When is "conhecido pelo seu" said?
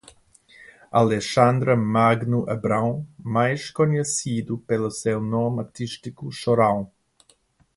3.69-5.21